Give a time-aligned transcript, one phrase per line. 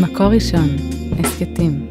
[0.00, 0.68] מקור ראשון,
[1.18, 1.88] הסכתים.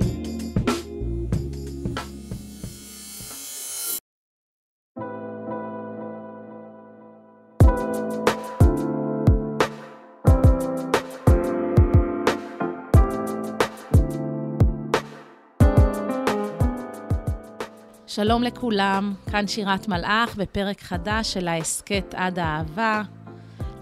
[18.08, 23.02] שלום לכולם, כאן שירת מלאך בפרק חדש של ההסכת עד האהבה.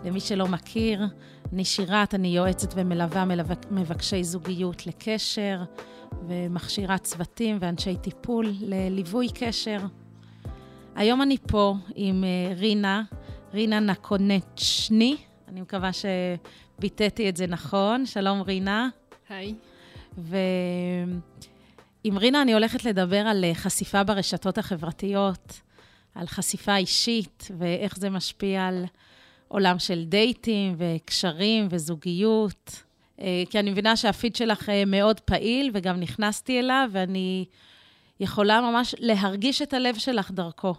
[0.05, 1.05] למי שלא מכיר,
[1.53, 3.25] אני שירת, אני יועצת ומלווה
[3.71, 5.63] מבקשי זוגיות לקשר,
[6.27, 9.79] ומכשירה צוותים ואנשי טיפול לליווי קשר.
[10.95, 13.03] היום אני פה עם אה, רינה,
[13.53, 18.05] רינה נקונצ'ני, אני מקווה שביטאתי את זה נכון.
[18.05, 18.89] שלום רינה.
[19.29, 19.55] היי.
[20.17, 25.61] ועם רינה אני הולכת לדבר על אה, חשיפה ברשתות החברתיות,
[26.15, 28.85] על חשיפה אישית ואיך זה משפיע על
[29.51, 32.83] עולם של דייטים וקשרים וזוגיות.
[33.19, 37.45] אה, כי אני מבינה שהפיד שלך אה, מאוד פעיל, וגם נכנסתי אליו, ואני
[38.19, 40.75] יכולה ממש להרגיש את הלב שלך דרכו.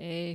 [0.00, 0.32] אה,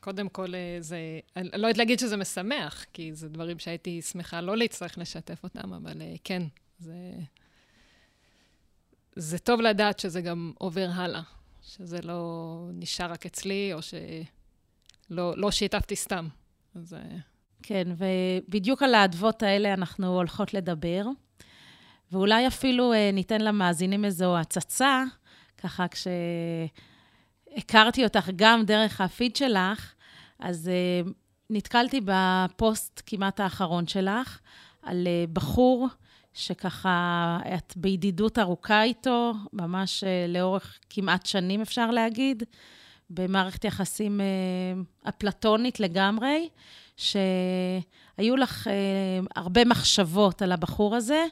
[0.00, 0.98] קודם כל, זה...
[1.36, 5.72] אני לא יודעת להגיד שזה משמח, כי זה דברים שהייתי שמחה לא להצטרך לשתף אותם,
[5.72, 6.42] אבל כן,
[6.78, 6.94] זה...
[9.16, 11.22] זה טוב לדעת שזה גם עובר הלאה,
[11.62, 13.94] שזה לא נשאר רק אצלי, או ש...
[15.10, 16.28] לא, לא שיתפתי סתם.
[16.74, 16.94] אז...
[16.94, 17.16] אה,
[17.62, 21.04] כן, ובדיוק על האדוות האלה אנחנו הולכות לדבר.
[22.12, 25.04] ואולי אפילו אה, ניתן למאזינים איזו הצצה,
[25.58, 25.86] ככה
[27.54, 29.94] כשהכרתי אותך גם דרך הפיד שלך,
[30.38, 31.10] אז אה,
[31.50, 34.38] נתקלתי בפוסט כמעט האחרון שלך,
[34.82, 35.88] על בחור
[36.34, 42.42] שככה את בידידות ארוכה איתו, ממש לאורך כמעט שנים אפשר להגיד.
[43.14, 44.26] במערכת יחסים אה,
[45.08, 46.48] אפלטונית לגמרי,
[46.96, 48.72] שהיו לך אה,
[49.36, 51.24] הרבה מחשבות על הבחור הזה,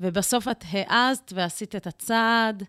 [0.00, 2.62] ובסוף את העזת ועשית את הצעד,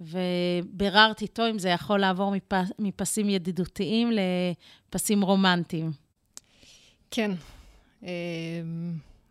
[0.00, 4.10] וביררת איתו אם זה יכול לעבור מפס, מפסים ידידותיים
[4.88, 5.92] לפסים רומנטיים.
[7.10, 7.30] כן,
[8.04, 8.08] אה,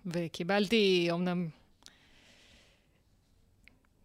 [0.06, 1.48] וקיבלתי, אמנם,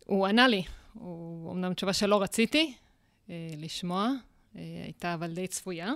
[0.06, 0.62] הוא ענה לי,
[0.94, 2.74] הוא אמנם תשובה שלא רציתי
[3.56, 4.10] לשמוע,
[4.54, 5.92] הייתה אבל די צפויה.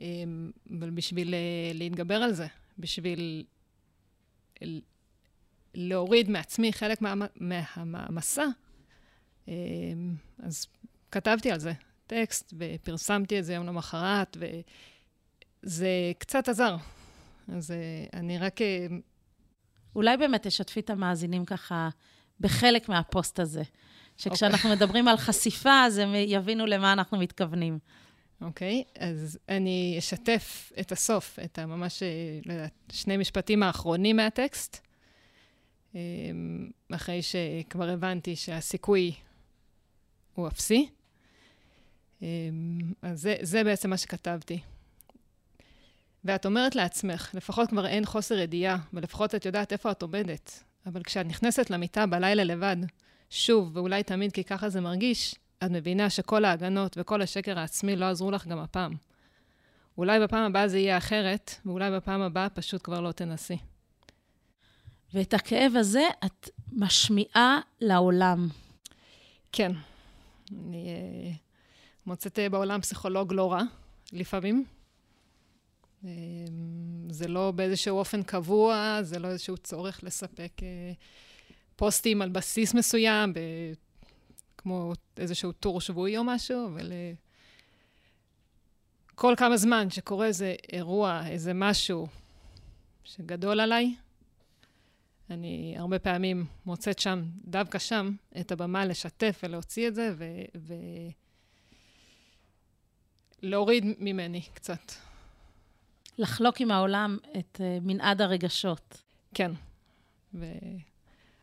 [0.00, 0.06] אה,
[0.78, 2.46] אבל בשביל אה, להתגבר על זה,
[2.78, 3.44] בשביל
[5.74, 7.02] להוריד מעצמי חלק
[7.76, 8.46] מהמסע,
[10.38, 10.66] אז
[11.10, 11.72] כתבתי על זה
[12.06, 14.36] טקסט ופרסמתי את זה יום למחרת,
[15.62, 15.88] וזה
[16.18, 16.76] קצת עזר.
[17.48, 17.74] אז
[18.14, 18.60] אני רק...
[19.94, 21.88] אולי באמת תשתפי את המאזינים ככה
[22.40, 23.62] בחלק מהפוסט הזה.
[24.20, 24.72] שכשאנחנו okay.
[24.72, 24.86] אוקיי.
[24.86, 27.78] מדברים על חשיפה, אז הם יבינו למה אנחנו מתכוונים.
[28.40, 32.02] אוקיי, okay, אז אני אשתף את הסוף, את הממש,
[32.46, 34.86] לא יודעת, שני משפטים האחרונים מהטקסט,
[35.94, 39.12] אמ, אחרי שכבר הבנתי שהסיכוי
[40.34, 40.88] הוא אפסי.
[42.22, 42.26] אמ,
[43.02, 44.60] אז זה, זה בעצם מה שכתבתי.
[46.24, 50.64] ואת אומרת לעצמך, לפחות כבר אין חוסר ידיעה, ולפחות את יודעת איפה את עומדת.
[50.86, 52.76] אבל כשאת נכנסת למיטה בלילה לבד,
[53.30, 58.04] שוב, ואולי תמיד כי ככה זה מרגיש, את מבינה שכל ההגנות וכל השקר העצמי לא
[58.04, 58.92] עזרו לך גם הפעם.
[59.98, 63.58] אולי בפעם הבאה זה יהיה אחרת, ואולי בפעם הבאה פשוט כבר לא תנסי.
[65.14, 68.48] ואת הכאב הזה את משמיעה לעולם.
[69.52, 69.72] כן.
[70.52, 70.86] אני
[71.34, 71.36] uh,
[72.06, 73.62] מוצאת uh, בעולם פסיכולוג לא רע,
[74.12, 74.64] לפעמים.
[76.02, 76.06] Uh,
[77.10, 80.52] זה לא באיזשהו אופן קבוע, זה לא איזשהו צורך לספק...
[81.80, 83.38] פוסטים על בסיס מסוים, ב...
[84.58, 86.92] כמו איזשהו טור שבועי או משהו, אבל
[89.14, 92.06] כל כמה זמן שקורה איזה אירוע, איזה משהו
[93.04, 93.94] שגדול עליי,
[95.30, 100.24] אני הרבה פעמים מוצאת שם, דווקא שם, את הבמה לשתף ולהוציא את זה, ו...
[100.56, 100.74] ו...
[103.42, 104.92] להוריד ממני קצת.
[106.18, 109.02] לחלוק עם העולם את uh, מנעד הרגשות.
[109.34, 109.52] כן.
[110.34, 110.46] ו...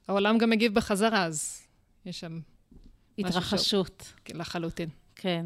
[0.07, 1.67] העולם גם מגיב בחזרה, אז
[2.05, 2.39] יש שם...
[3.17, 4.13] התרחשות.
[4.25, 4.89] כן, לחלוטין.
[5.15, 5.45] כן.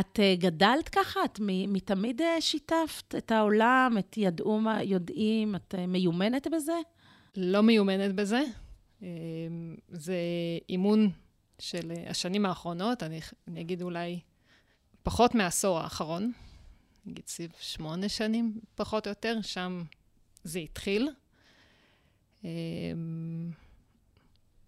[0.00, 1.20] את uh, גדלת ככה?
[1.24, 3.96] את מתמיד uh, שיתפת את העולם?
[3.98, 5.56] את ידעו מה יודעים?
[5.56, 6.76] את uh, מיומנת בזה?
[7.36, 8.42] לא מיומנת בזה.
[9.88, 10.16] זה
[10.68, 11.10] אימון
[11.58, 14.20] של השנים האחרונות, אני, אני אגיד אולי
[15.02, 16.32] פחות מעשור האחרון,
[17.06, 19.82] נגיד סביב שמונה שנים, פחות או יותר, שם
[20.44, 21.08] זה התחיל.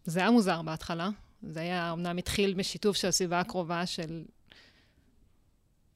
[0.05, 1.09] זה היה מוזר בהתחלה.
[1.43, 4.25] זה היה, אמנם התחיל משיתוף של הסביבה הקרובה של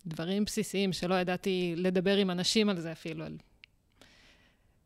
[0.07, 3.37] דברים בסיסיים שלא ידעתי לדבר עם אנשים על זה אפילו, על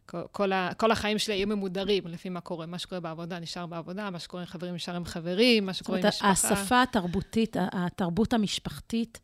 [0.06, 2.66] כל, ה, כל החיים שלי היו ממודרים לפי מה קורה.
[2.66, 6.06] מה שקורה בעבודה נשאר בעבודה, מה שקורה עם חברים נשאר עם חברים, מה שקורה עם
[6.06, 6.34] משפחה.
[6.34, 9.20] זאת אומרת, השפה התרבותית, התרבות המשפחתית,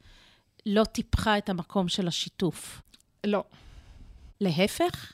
[0.67, 2.83] לא טיפחה את המקום של השיתוף.
[3.27, 3.45] לא.
[4.41, 5.13] להפך?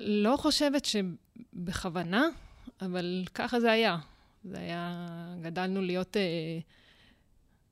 [0.00, 2.28] לא חושבת שבכוונה,
[2.80, 3.98] אבל ככה זה היה.
[4.44, 5.06] זה היה,
[5.42, 6.58] גדלנו להיות אה,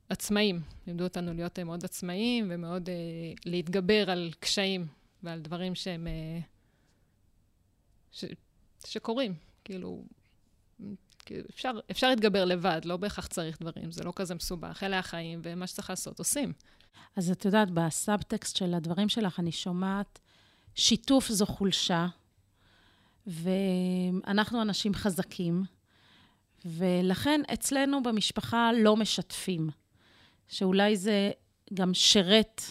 [0.09, 0.61] עצמאים.
[0.87, 2.95] לימדו אותנו להיות אה, מאוד עצמאים ומאוד אה,
[3.45, 4.87] להתגבר על קשיים
[5.23, 6.07] ועל דברים שהם...
[6.07, 6.39] אה,
[8.11, 8.25] ש,
[8.87, 9.33] שקורים.
[9.63, 10.03] כאילו,
[11.25, 14.83] כאילו, אפשר, אפשר להתגבר לבד, לא בהכרח צריך דברים, זה לא כזה מסובך.
[14.83, 16.53] אלה החיים, ומה שצריך לעשות, עושים.
[17.15, 20.19] אז את יודעת, בסאבטקסט של הדברים שלך, אני שומעת,
[20.75, 22.07] שיתוף זו חולשה,
[23.27, 25.63] ואנחנו אנשים חזקים,
[26.65, 29.69] ולכן אצלנו במשפחה לא משתפים.
[30.47, 31.31] שאולי זה
[31.73, 32.61] גם שרת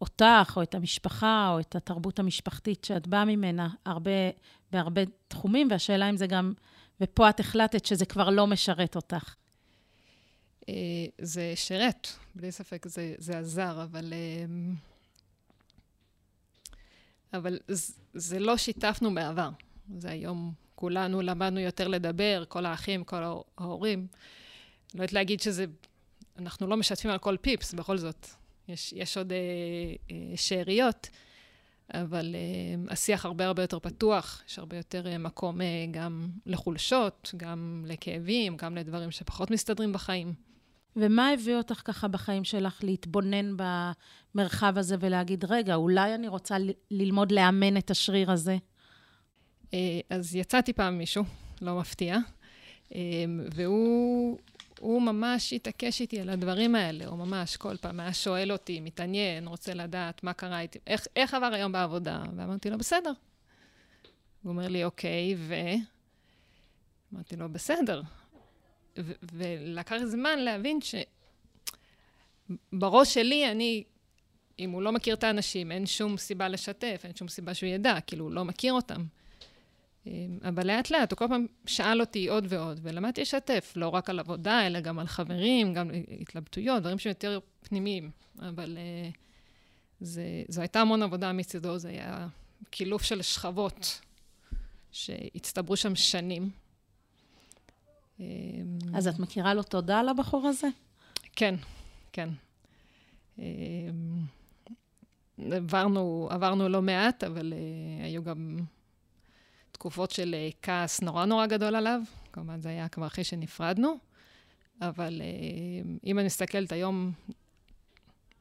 [0.00, 4.10] אותך, או את המשפחה, או את התרבות המשפחתית שאת באה ממנה הרבה,
[4.72, 6.52] בהרבה תחומים, והשאלה אם זה גם,
[7.00, 9.34] ופה את החלטת שזה כבר לא משרת אותך.
[10.68, 10.74] אה,
[11.18, 14.12] זה שרת, בלי ספק זה, זה עזר, אבל...
[17.32, 17.58] אבל
[18.14, 19.50] זה לא שיתפנו בעבר.
[19.98, 23.22] זה היום כולנו למדנו יותר לדבר, כל האחים, כל
[23.58, 24.06] ההורים.
[24.94, 25.64] לא יודעת להגיד שזה...
[26.38, 28.26] אנחנו לא משתפים על כל פיפס, בכל זאת.
[28.68, 29.38] יש, יש עוד אה,
[30.10, 31.08] אה, שאריות,
[31.94, 37.34] אבל אה, השיח הרבה הרבה יותר פתוח, יש הרבה יותר אה, מקום אה, גם לחולשות,
[37.36, 40.34] גם לכאבים, גם לדברים שפחות מסתדרים בחיים.
[40.96, 46.56] ומה הביא אותך ככה בחיים שלך להתבונן במרחב הזה ולהגיד, רגע, אולי אני רוצה
[46.90, 48.56] ללמוד לאמן את השריר הזה?
[49.74, 51.24] אה, אז יצאתי פעם מישהו,
[51.60, 52.16] לא מפתיע,
[52.94, 53.00] אה,
[53.54, 59.48] והוא ממש התעקש איתי על הדברים האלה, הוא ממש כל פעם היה שואל אותי, מתעניין,
[59.48, 62.22] רוצה לדעת מה קרה איתי, איך, איך עבר היום בעבודה?
[62.36, 63.12] ואמרתי לו, בסדר.
[64.42, 65.54] הוא אומר לי, אוקיי, ו...
[67.14, 68.02] אמרתי לו, בסדר.
[69.32, 70.78] ולקח זמן להבין
[72.50, 73.84] שבראש שלי, אני,
[74.58, 78.00] אם הוא לא מכיר את האנשים, אין שום סיבה לשתף, אין שום סיבה שהוא ידע,
[78.06, 79.04] כאילו, הוא לא מכיר אותם.
[80.06, 84.10] אמ, אבל לאט לאט, הוא כל פעם שאל אותי עוד ועוד, ולמדתי לשתף, לא רק
[84.10, 85.90] על עבודה, אלא גם על חברים, גם
[86.20, 88.10] התלבטויות, דברים שהם יותר פנימיים.
[88.38, 89.16] אבל uh,
[90.00, 92.28] זה, זו הייתה המון עבודה מצידו, זה היה
[92.70, 94.00] קילוף של שכבות
[94.92, 96.50] שהצטברו שם שנים.
[98.20, 100.68] אמ, אז את מכירה לו תודה לבחור הזה?
[101.36, 101.54] כן,
[102.12, 102.28] כן.
[103.38, 103.44] אמ,
[105.38, 108.56] עברנו, עברנו לא מעט, אבל uh, היו גם
[109.72, 112.00] תקופות של uh, כעס נורא נורא גדול עליו.
[112.32, 113.94] כמובן, זה היה כבר אחרי שנפרדנו.
[114.80, 117.12] אבל uh, אם אני מסתכלת היום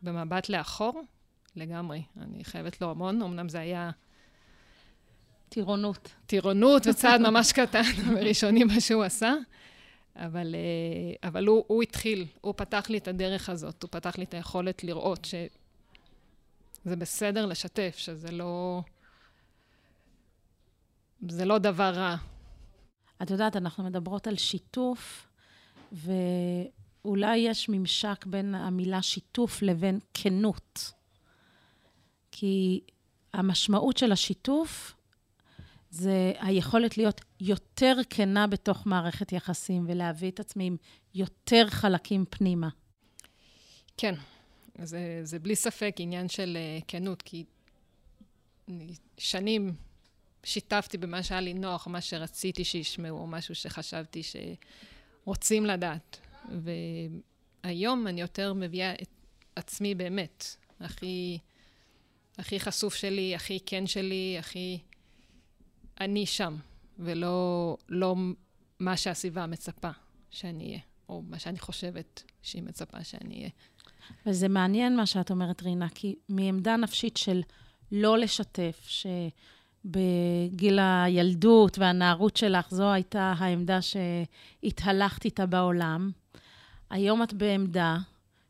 [0.02, 1.02] במבט לאחור,
[1.56, 2.04] לגמרי.
[2.18, 3.22] אני חייבת לו המון.
[3.22, 3.92] אמנם זה היה...
[5.50, 6.10] טירונות.
[6.26, 7.82] טירונות וצעד ממש קטן
[8.16, 9.34] וראשוני מה שהוא עשה.
[10.16, 14.24] אבל, אה, אבל הוא, הוא התחיל, הוא פתח לי את הדרך הזאת, הוא פתח לי
[14.24, 18.82] את היכולת לראות שזה בסדר לשתף, שזה לא...
[21.30, 22.16] זה לא דבר רע.
[23.22, 25.28] את יודעת, אנחנו מדברות על שיתוף,
[25.92, 30.92] ואולי יש ממשק בין המילה שיתוף לבין כנות.
[32.32, 32.82] כי
[33.34, 34.96] המשמעות של השיתוף
[35.90, 40.78] זה היכולת להיות יותר כנה בתוך מערכת יחסים ולהביא את עצמי עם
[41.16, 42.70] יותר חלקים פנימה.
[43.98, 44.16] כן,
[44.84, 47.44] זה, זה בלי ספק עניין של uh, כנות, כי
[49.18, 49.74] שנים
[50.44, 56.20] שיתפתי במה שהיה לי נוח, מה שרציתי שישמעו, או משהו שחשבתי שרוצים לדעת.
[57.64, 59.10] והיום אני יותר מביאה את
[59.56, 61.38] עצמי באמת, הכי,
[62.38, 64.80] הכי חשוף שלי, הכי כן שלי, הכי...
[66.00, 66.56] אני שם,
[67.00, 68.16] ולא לא
[68.80, 69.90] מה שהסביבה מצפה
[70.32, 70.80] שאני אהיה,
[71.10, 73.50] או מה שאני חושבת שהיא מצפה שאני אהיה.
[74.26, 77.42] וזה מעניין מה שאת אומרת, רינה, כי מעמדה נפשית של
[77.92, 78.88] לא לשתף,
[79.86, 86.12] שבגיל הילדות והנערות שלך, זו הייתה העמדה שהתהלכת איתה בעולם.
[86.90, 87.98] היום את בעמדה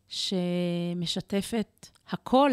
[0.07, 2.51] שמשתפת הכל.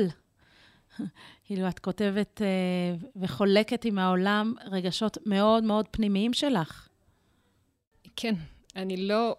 [1.44, 6.88] כאילו, את כותבת uh, וחולקת עם העולם רגשות מאוד מאוד פנימיים שלך.
[8.16, 8.34] כן,
[8.76, 9.36] אני לא...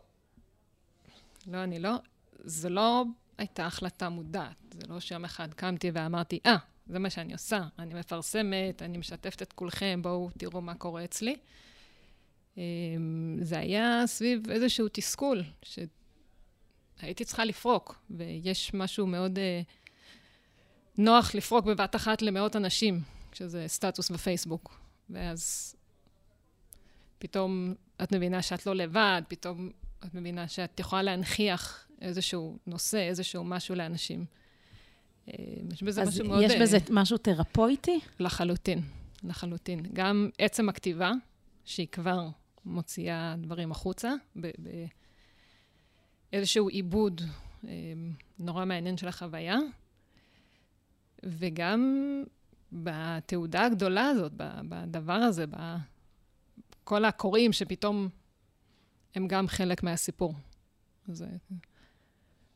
[1.47, 1.91] לא, אני לא...
[2.43, 3.03] זו לא
[3.37, 4.55] הייתה החלטה מודעת.
[4.71, 7.61] זה לא שיום אחד קמתי ואמרתי, אה, ah, זה מה שאני עושה.
[7.79, 11.35] אני מפרסמת, אני משתפת את כולכם, בואו תראו מה קורה אצלי.
[12.57, 19.37] אמ, זה היה סביב איזשהו תסכול, שהייתי צריכה לפרוק, ויש משהו מאוד...
[19.37, 19.41] Uh,
[20.97, 23.01] נוח לפרוק בבת אחת למאות אנשים,
[23.33, 24.79] שזה סטטוס בפייסבוק.
[25.09, 25.75] ואז
[27.19, 27.73] פתאום
[28.03, 29.69] את מבינה שאת לא לבד, פתאום
[30.05, 34.25] את מבינה שאת יכולה להנכיח איזשהו נושא, איזשהו משהו לאנשים.
[35.27, 35.33] אה,
[35.73, 36.43] יש בזה משהו מאוד...
[36.43, 37.99] אז יש בזה משהו תרפויטי?
[38.19, 38.81] לחלוטין,
[39.23, 39.85] לחלוטין.
[39.93, 41.11] גם עצם הכתיבה,
[41.65, 42.27] שהיא כבר
[42.65, 44.13] מוציאה דברים החוצה,
[46.31, 47.21] באיזשהו עיבוד
[47.67, 47.71] אה,
[48.39, 49.57] נורא מעניין של החוויה,
[51.27, 52.23] וגם
[52.71, 54.31] בתעודה הגדולה הזאת,
[54.69, 55.45] בדבר הזה,
[56.83, 58.09] בכל הקוראים שפתאום
[59.15, 60.33] הם גם חלק מהסיפור.
[61.07, 61.25] זה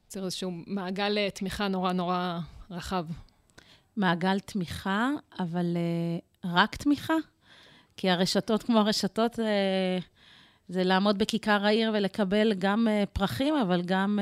[0.06, 3.06] יוצר איזשהו מעגל אה, תמיכה נורא נורא רחב.
[3.98, 5.10] מעגל תמיכה,
[5.40, 7.14] אבל uh, רק תמיכה?
[7.98, 9.42] כי הרשתות כמו הרשתות, uh,
[10.68, 14.20] זה לעמוד בכיכר העיר ולקבל גם פרחים, אבל גם...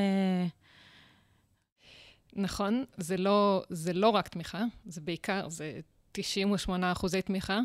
[2.40, 5.80] נכון, זה לא, זה לא רק תמיכה, זה בעיקר, זה
[6.12, 7.60] 98 אחוזי תמיכה,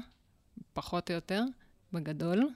[0.72, 1.42] פחות או יותר,
[1.92, 2.48] בגדול.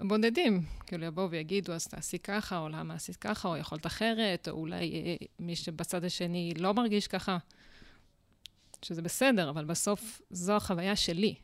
[0.00, 4.52] בודדים, כאילו יבואו ויגידו, אז תעשי ככה, או למה עשית ככה, או יכולת אחרת, או
[4.52, 7.38] אולי אה, מי שבצד השני לא מרגיש ככה,
[8.82, 11.34] שזה בסדר, אבל בסוף זו החוויה שלי.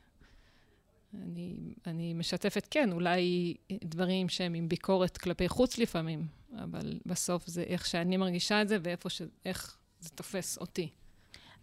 [1.14, 7.62] אני, אני משתפת, כן, אולי דברים שהם עם ביקורת כלפי חוץ לפעמים, אבל בסוף זה
[7.62, 9.22] איך שאני מרגישה את זה ואיפה ש...
[9.44, 10.88] איך זה תופס אותי.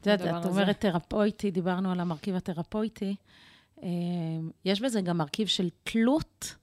[0.01, 3.15] את יודעת, את אומרת תרפויטי, דיברנו על המרכיב התרפויטי.
[3.84, 3.89] אה,
[4.65, 6.56] יש בזה גם מרכיב של תלות,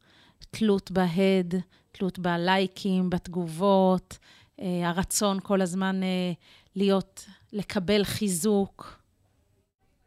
[0.51, 1.55] תלות בהד,
[1.93, 4.19] תלות בלייקים, בתגובות,
[4.61, 6.33] אה, הרצון כל הזמן אה,
[6.77, 9.03] להיות, לקבל חיזוק.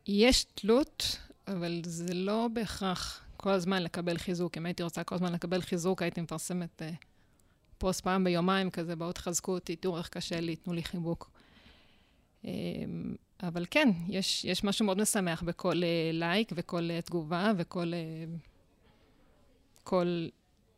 [0.07, 4.57] יש תלות, אבל זה לא בהכרח כל הזמן לקבל חיזוק.
[4.57, 6.81] אם הייתי רוצה כל הזמן לקבל חיזוק, הייתי מפרסמת
[7.77, 11.31] פוסט פעם ביומיים כזה, בואו תחזקו אותי, תראו איך קשה לי, תנו לי חיבוק.
[13.43, 18.37] אבל כן, יש, יש משהו מאוד משמח בכל uh, לייק וכל uh, תגובה וכל uh,
[19.83, 20.27] כל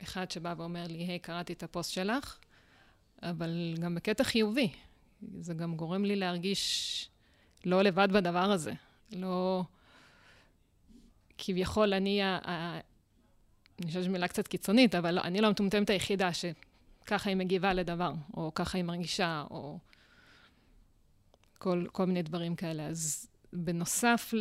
[0.03, 2.37] אחד שבא ואומר לי, היי, hey, קראתי את הפוסט שלך,
[3.23, 4.69] אבל גם בקטע חיובי.
[5.39, 7.09] זה גם גורם לי להרגיש
[7.65, 8.73] לא לבד בדבר הזה.
[9.11, 9.63] לא...
[11.37, 12.39] כביכול אני, ה...
[13.79, 16.29] אני חושבת שזו מילה קצת קיצונית, אבל לא, אני לא המטומטמת היחידה
[17.07, 19.79] שככה היא מגיבה לדבר, או ככה היא מרגישה, או...
[21.57, 22.87] כל, כל מיני דברים כאלה.
[22.87, 24.33] אז בנוסף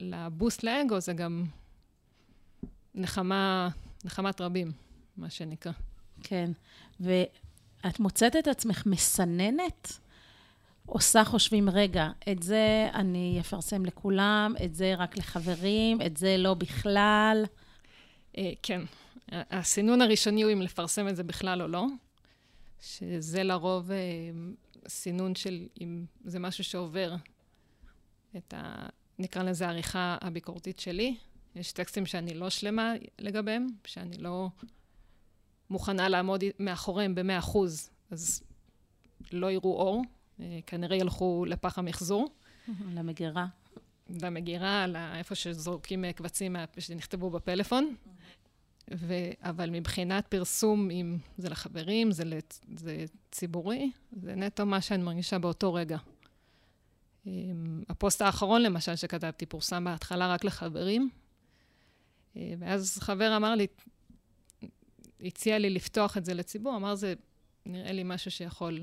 [0.00, 1.44] לבוסט לאגו, זה גם
[2.94, 3.68] נחמה,
[4.04, 4.72] נחמת רבים,
[5.16, 5.72] מה שנקרא.
[6.22, 6.50] כן,
[7.00, 9.98] ואת מוצאת את עצמך מסננת?
[10.86, 16.54] עושה חושבים, רגע, את זה אני אפרסם לכולם, את זה רק לחברים, את זה לא
[16.54, 17.44] בכלל?
[18.38, 18.80] אה, כן.
[19.32, 21.86] הסינון הראשוני הוא אם לפרסם את זה בכלל או לא,
[22.80, 23.96] שזה לרוב אה,
[24.88, 27.14] סינון של אם זה משהו שעובר
[28.36, 28.86] את ה...
[29.18, 31.16] נקרא לזה העריכה הביקורתית שלי.
[31.54, 34.48] יש טקסטים שאני לא שלמה לגביהם, שאני לא
[35.70, 38.42] מוכנה לעמוד מאחוריהם במאה אחוז, אז
[39.32, 40.02] לא יראו אור,
[40.40, 42.28] אה, כנראה ילכו לפח המחזור.
[42.96, 43.46] למגירה.
[44.22, 47.94] למגירה, לאיפה שזורקים קבצים שנכתבו בפלאפון.
[48.94, 49.14] ו...
[49.40, 52.58] אבל מבחינת פרסום, אם זה לחברים, זה, לת...
[52.76, 53.90] זה ציבורי,
[54.22, 55.98] זה נטו מה שאני מרגישה באותו רגע.
[57.26, 61.10] אמ, הפוסט האחרון, למשל, שכתבתי, פורסם בהתחלה רק לחברים,
[62.36, 63.66] אה, ואז חבר אמר לי,
[65.20, 67.14] הציע לי לפתוח את זה לציבור, אמר, זה
[67.66, 68.80] נראה לי משהו שיכול...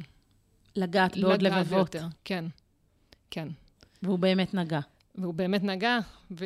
[0.75, 1.95] לגעת בעוד לבבות.
[1.95, 2.07] ביותר.
[2.25, 2.45] כן,
[3.29, 3.47] כן.
[4.03, 4.79] והוא באמת נגע.
[5.15, 5.99] והוא באמת נגע,
[6.31, 6.45] ו...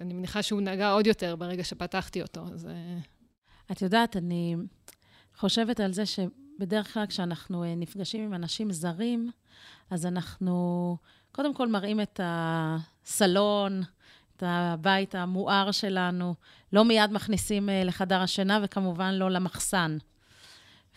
[0.00, 2.66] אני מניחה שהוא נגע עוד יותר ברגע שפתחתי אותו, אז...
[2.66, 2.98] אה,
[3.72, 4.56] את יודעת, אני
[5.36, 9.30] חושבת על זה שבדרך כלל כשאנחנו אה, נפגשים עם אנשים זרים,
[9.90, 10.96] אז אנחנו
[11.32, 13.82] קודם כל מראים את הסלון,
[14.36, 16.34] את הבית המואר שלנו,
[16.72, 19.96] לא מיד מכניסים אה, לחדר השינה, וכמובן לא למחסן.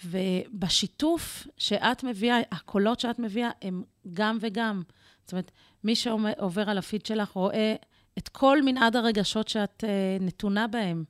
[0.06, 4.84] ובשיתוף שאת מביאה, הקולות שאת מביאה הם גם וגם.
[5.24, 5.52] זאת אומרת,
[5.84, 7.76] מי שעובר על הפיד שלך רואה
[8.18, 11.04] את כל מנעד הרגשות שאת uh, נתונה בהם.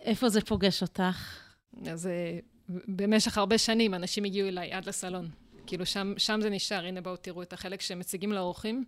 [0.00, 1.38] איפה זה פוגש אותך?
[1.86, 5.28] אז uh, במשך הרבה שנים אנשים הגיעו אליי עד לסלון.
[5.66, 6.86] כאילו, שם, שם זה נשאר.
[6.86, 8.84] הנה, בואו תראו את החלק שמציגים לאורחים.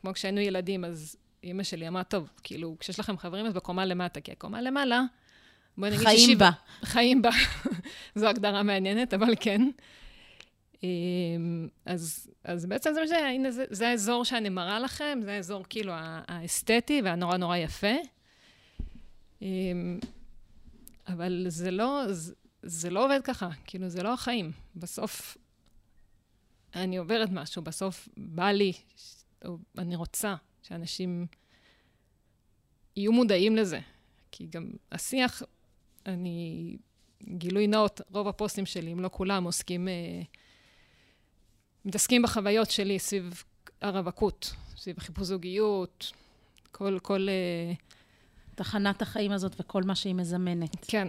[0.00, 4.20] כמו כשהיינו ילדים, אז אימא שלי אמרה, טוב, כאילו, כשיש לכם חברים, אז בקומה למטה,
[4.20, 5.02] כי הקומה למעלה,
[5.78, 6.50] בואי נגיד חיים שישיבה.
[6.50, 6.86] בה.
[6.86, 7.30] חיים בה.
[8.14, 9.62] זו הגדרה מעניינת, אבל כן.
[10.82, 13.10] אמ, אז, אז בעצם זה מה ש...
[13.10, 15.92] הנה, זה, זה האזור שאני מראה לכם, זה האזור כאילו
[16.28, 17.94] האסתטי והנורא נורא יפה.
[19.42, 19.98] אמ,
[21.08, 24.52] אבל זה לא, זה, זה לא עובד ככה, כאילו, זה לא החיים.
[24.76, 25.36] בסוף,
[26.74, 28.72] אני עוברת משהו, בסוף בא לי,
[29.44, 31.26] או אני רוצה שאנשים
[32.96, 33.80] יהיו מודעים לזה.
[34.32, 35.42] כי גם השיח,
[36.06, 36.76] אני,
[37.22, 40.22] גילוי נאות, רוב הפוסטים שלי, אם לא כולם, עוסקים, אה,
[41.84, 43.42] מתעסקים בחוויות שלי סביב
[43.80, 46.12] הרווקות, סביב החיפוש זוגיות,
[46.72, 47.28] כל, כל...
[47.28, 47.74] אה,
[48.54, 50.76] תחנת החיים הזאת וכל מה שהיא מזמנת.
[50.88, 51.08] כן,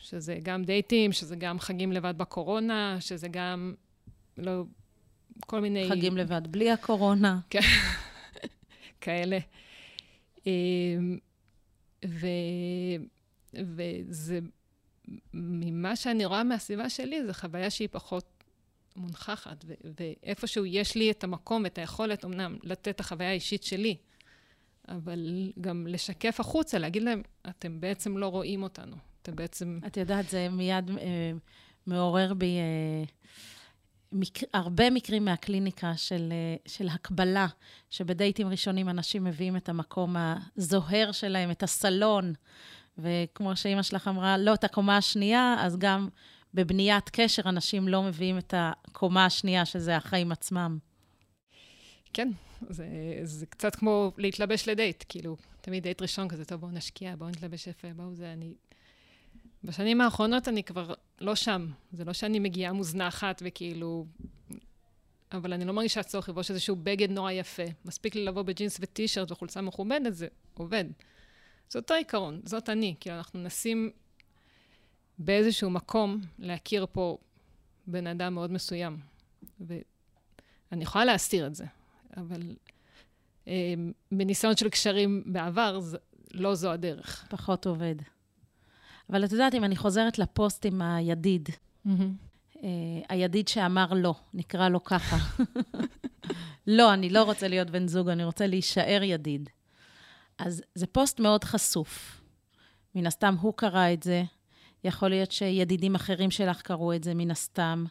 [0.00, 3.74] שזה גם דייטים, שזה גם חגים לבד בקורונה, שזה גם,
[4.38, 4.64] לא,
[5.46, 5.88] כל מיני...
[5.88, 7.38] חגים לבד בלי הקורונה.
[7.50, 7.60] כן,
[9.00, 9.38] כאלה.
[10.46, 11.18] אמ,
[12.04, 12.26] ו...
[13.54, 14.38] וזה,
[15.34, 18.29] ממה שאני רואה מהסביבה שלי, זו חוויה שהיא פחות
[18.96, 23.96] מונחחת, ו- ואיפשהו יש לי את המקום, את היכולת, אמנם, לתת את החוויה האישית שלי,
[24.88, 28.96] אבל גם לשקף החוצה, להגיד להם, אתם בעצם לא רואים אותנו.
[29.22, 29.80] אתם בעצם...
[29.86, 31.32] את יודעת, זה מיד אה,
[31.86, 33.04] מעורר בי אה,
[34.12, 34.38] מק...
[34.54, 37.46] הרבה מקרים מהקליניקה של, אה, של הקבלה,
[37.90, 42.32] שבדייטים ראשונים אנשים מביאים את המקום הזוהר שלהם, את הסלון,
[42.98, 46.08] וכמו שאימא שלך אמרה, לא את הקומה השנייה, אז גם
[46.54, 50.78] בבניית קשר אנשים לא מביאים את הקומה השנייה, שזה החיים עצמם.
[52.12, 52.28] כן,
[52.68, 52.86] זה,
[53.22, 57.66] זה קצת כמו להתלבש לדייט, כאילו, תמיד דייט ראשון כזה, טוב, בואו נשקיע, בואו נתלבש
[57.66, 58.54] יפה, בואו זה, אני...
[59.64, 61.66] בשנים האחרונות אני כבר לא שם.
[61.92, 64.06] זה לא שאני מגיעה מוזנחת וכאילו...
[65.32, 67.62] אבל אני לא מרגישה צורך לבוש איזשהו בגד נורא יפה.
[67.84, 70.84] מספיק לי לבוא בג'ינס וטישרט וחולצה מכובדת, זה עובד.
[71.70, 72.94] זה אותו עיקרון, זאת אני.
[73.00, 73.90] כאילו, אנחנו מנסים
[75.20, 77.18] באיזשהו מקום להכיר פה
[77.86, 78.98] בן אדם מאוד מסוים.
[79.60, 81.64] ואני יכולה להסתיר את זה,
[82.16, 82.56] אבל
[83.48, 83.74] אה,
[84.12, 85.98] בניסיון של קשרים בעבר, זה,
[86.32, 87.26] לא זו הדרך.
[87.30, 87.94] פחות עובד.
[89.10, 91.90] אבל את יודעת, אם אני חוזרת לפוסט עם הידיד, mm-hmm.
[92.54, 92.58] uh,
[93.08, 95.16] הידיד שאמר לא, נקרא לו ככה.
[96.66, 99.50] לא, אני לא רוצה להיות בן זוג, אני רוצה להישאר ידיד.
[100.38, 102.22] אז זה פוסט מאוד חשוף.
[102.94, 104.22] מן הסתם הוא קרא את זה,
[104.84, 107.84] יכול להיות שידידים אחרים שלך קראו את זה מן הסתם,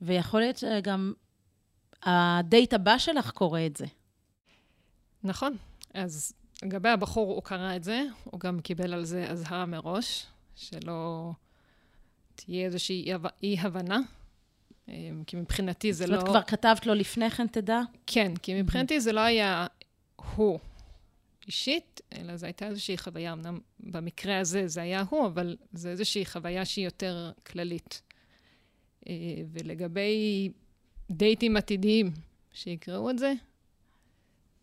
[0.00, 1.12] ויכול להיות שגם
[2.02, 3.86] הדייט הבא שלך קורא את זה.
[5.24, 5.56] נכון.
[5.94, 11.32] אז לגבי הבחור, הוא קרא את זה, הוא גם קיבל על זה אזהרה מראש, שלא
[12.34, 13.12] תהיה איזושהי
[13.42, 13.98] אי-הבנה.
[14.88, 16.18] אמ, כי מבחינתי זה לא...
[16.18, 17.80] זאת אומרת, כבר כתבת לו לפני כן, תדע?
[18.06, 19.66] כן, כי מבחינתי זה לא היה
[20.36, 20.58] הוא
[21.48, 26.26] אישית, אלא זו הייתה איזושהי חוויה, אמנם במקרה הזה זה היה הוא, אבל זו איזושהי
[26.26, 28.02] חוויה שהיא יותר כללית.
[29.08, 29.14] אה,
[29.52, 30.50] ולגבי
[31.10, 32.10] דייטים עתידיים
[32.52, 33.32] שיקראו את זה,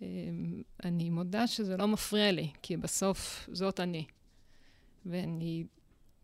[0.02, 4.06] אמ, אני מודה שזה לא מפריע לי, כי בסוף זאת אני.
[5.06, 5.64] ואני,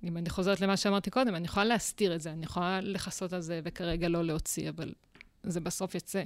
[0.03, 3.41] אם אני חוזרת למה שאמרתי קודם, אני יכולה להסתיר את זה, אני יכולה לכסות על
[3.41, 4.93] זה וכרגע לא להוציא, אבל
[5.43, 6.23] זה בסוף יצא.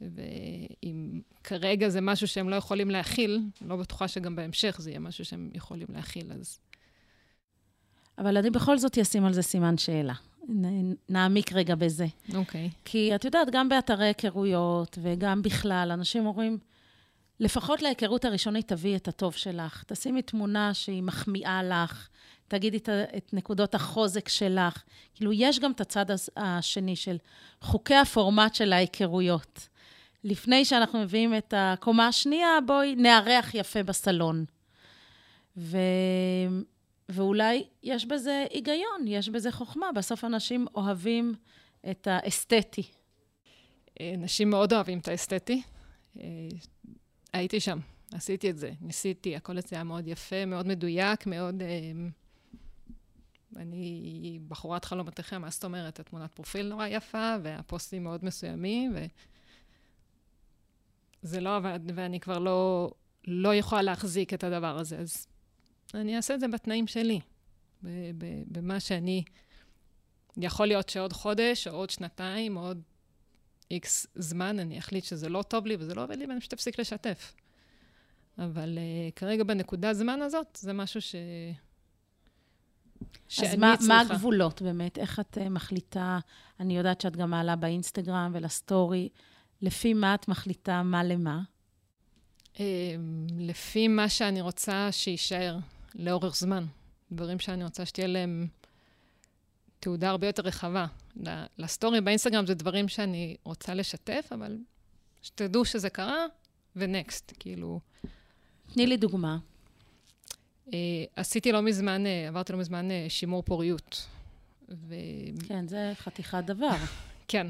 [0.00, 5.24] ואם כרגע זה משהו שהם לא יכולים להכיל, לא בטוחה שגם בהמשך זה יהיה משהו
[5.24, 6.58] שהם יכולים להכיל, אז...
[8.18, 10.14] אבל אני בכל זאת אשים על זה סימן שאלה.
[11.08, 12.06] נעמיק רגע בזה.
[12.34, 12.70] אוקיי.
[12.72, 12.76] Okay.
[12.84, 16.58] כי את יודעת, גם באתרי היכרויות וגם בכלל, אנשים אומרים,
[17.40, 19.84] לפחות להיכרות הראשונית תביאי את הטוב שלך.
[19.86, 22.08] תשימי תמונה שהיא מחמיאה לך,
[22.48, 24.82] תגידי את, את נקודות החוזק שלך.
[25.14, 27.16] כאילו, יש גם את הצד השני של
[27.60, 29.68] חוקי הפורמט של ההיכרויות.
[30.24, 34.44] לפני שאנחנו מביאים את הקומה השנייה, בואי נארח יפה בסלון.
[35.56, 35.78] ו...
[37.08, 39.92] ואולי יש בזה היגיון, יש בזה חוכמה.
[39.94, 41.34] בסוף אנשים אוהבים
[41.90, 42.82] את האסתטי.
[44.14, 45.62] אנשים מאוד אוהבים את האסתטי.
[47.32, 47.78] הייתי שם,
[48.12, 51.62] עשיתי את זה, ניסיתי, הכל אצלי היה מאוד יפה, מאוד מדויק, מאוד...
[53.56, 56.00] אני בחורת חלומתכם, מה זאת אומרת?
[56.00, 59.06] התמונת פרופיל נורא יפה, והפוסטים מאוד מסוימים, ו...
[61.22, 62.90] זה לא עבד, ואני כבר לא,
[63.26, 64.98] לא יכולה להחזיק את הדבר הזה.
[64.98, 65.26] אז
[65.94, 67.20] אני אעשה את זה בתנאים שלי,
[68.46, 69.24] במה שאני...
[70.36, 72.82] יכול להיות שעוד חודש, או עוד שנתיים, או עוד
[73.70, 76.80] איקס זמן, אני אחליט שזה לא טוב לי וזה לא עובד לי, ואני פשוט אפסיק
[76.80, 77.34] לשתף.
[78.38, 81.14] אבל uh, כרגע בנקודה זמן הזאת, זה משהו ש...
[83.28, 83.94] שאני אז מה, צריכה.
[83.94, 84.98] מה הגבולות באמת?
[84.98, 86.18] איך את uh, מחליטה?
[86.60, 89.08] אני יודעת שאת גם מעלה באינסטגרם ולסטורי.
[89.62, 91.40] לפי מה את מחליטה מה למה?
[92.58, 95.56] אמ, לפי מה שאני רוצה שיישאר
[95.94, 96.66] לאורך זמן.
[97.12, 98.46] דברים שאני רוצה שתהיה להם
[99.80, 100.86] תעודה הרבה יותר רחבה.
[101.58, 104.58] לסטורי באינסטגרם זה דברים שאני רוצה לשתף, אבל
[105.22, 106.26] שתדעו שזה קרה,
[106.76, 107.80] ונקסט, כאילו...
[108.72, 109.38] תני לי דוגמה.
[110.66, 110.72] Uh,
[111.16, 114.06] עשיתי לא מזמן, uh, עברתי לא מזמן uh, שימור פוריות.
[114.68, 114.94] ו...
[115.48, 116.76] כן, זה חתיכת דבר.
[117.28, 117.46] כן.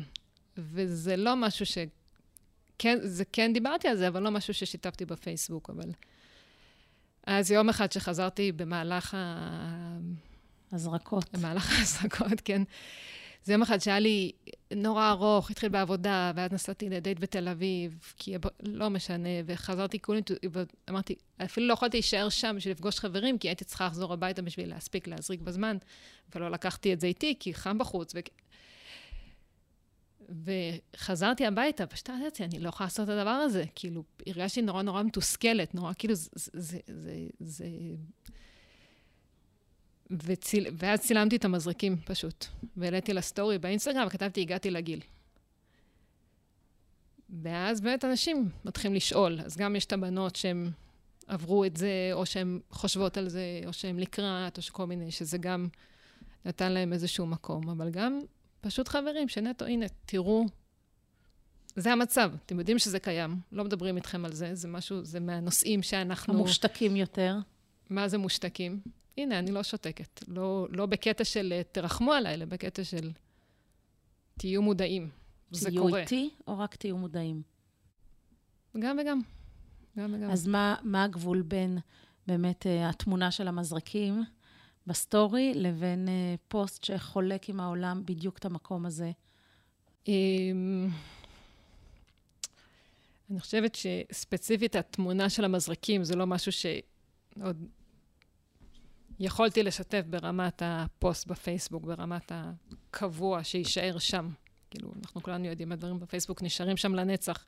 [0.57, 1.79] וזה לא משהו ש...
[2.83, 5.91] כן, זה כן דיברתי על זה, אבל לא משהו ששיתפתי בפייסבוק, אבל...
[7.27, 9.99] אז יום אחד שחזרתי במהלך ה...
[10.73, 11.25] הזרקות.
[11.33, 12.63] במהלך ההזרקות, כן.
[13.45, 14.33] זה יום אחד שהיה לי
[14.75, 20.21] נורא ארוך, התחיל בעבודה, ואז נסעתי לדייט בתל אביב, כי לא משנה, וחזרתי כולי,
[20.53, 21.15] ואמרתי,
[21.45, 25.09] אפילו לא יכולתי להישאר שם בשביל לפגוש חברים, כי הייתי צריכה לחזור הביתה בשביל להספיק
[25.09, 25.77] להזריק בזמן,
[26.35, 28.15] ולא לקחתי את זה איתי, כי חם בחוץ.
[28.15, 28.19] ו...
[30.31, 33.65] וחזרתי הביתה, פשוט אמרתי, אני לא יכולה לעשות את הדבר הזה.
[33.75, 36.29] כאילו, הרגשתי נורא נורא מתוסכלת, נורא, כאילו, זה...
[36.35, 37.67] זה, זה, זה...
[40.11, 40.67] וציל...
[40.79, 45.01] ואז צילמתי את המזרקים פשוט, והעליתי לסטורי באינסטגרם וכתבתי, הגעתי לגיל.
[47.43, 49.41] ואז באמת אנשים מתחילים לשאול.
[49.45, 50.71] אז גם יש את הבנות שהן
[51.27, 55.39] עברו את זה, או שהן חושבות על זה, או שהן לקראת, או שכל מיני, שזה
[55.39, 55.69] גם
[56.45, 57.69] נתן להם איזשהו מקום.
[57.69, 58.21] אבל גם
[58.61, 60.47] פשוט חברים שנטו, הנה, תראו,
[61.77, 62.33] זה המצב.
[62.47, 66.35] אתם יודעים שזה קיים, לא מדברים איתכם על זה, זה משהו, זה מהנושאים שאנחנו...
[66.35, 67.37] המושתקים יותר.
[67.91, 68.81] מה זה מושתקים?
[69.19, 70.25] הנה, אני לא שותקת.
[70.29, 73.11] לא, לא בקטע של אה, תרחמו עליי, אלא בקטע של
[74.39, 75.09] תהיו מודעים.
[75.51, 75.91] זה קורה.
[75.91, 77.43] תהיו איתי, או רק תהיו מודעים?
[78.79, 79.21] גם וגם.
[79.99, 80.31] גם וגם.
[80.31, 81.79] אז מה, מה הגבול בין
[82.27, 84.23] באמת אה, התמונה של המזרקים
[84.91, 89.11] בסטורי, לבין אה, פוסט שחולק עם העולם בדיוק את המקום הזה?
[90.09, 90.89] אמ,
[93.31, 97.67] אני חושבת שספציפית התמונה של המזרקים זה לא משהו שעוד
[99.21, 104.29] יכולתי לשתף ברמת הפוסט בפייסבוק, ברמת הקבוע, שיישאר שם.
[104.71, 107.47] כאילו, אנחנו כולנו יודעים, הדברים בפייסבוק נשארים שם לנצח.